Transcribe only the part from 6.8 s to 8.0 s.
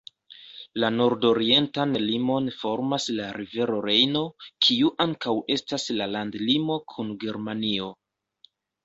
kun Germanio.